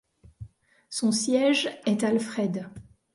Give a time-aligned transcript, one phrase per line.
[0.89, 2.67] Son siège est Alfred.